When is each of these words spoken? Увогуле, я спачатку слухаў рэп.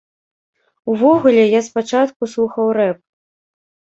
Увогуле, 0.93 1.43
я 1.57 1.61
спачатку 1.67 2.31
слухаў 2.33 2.65
рэп. 2.81 2.97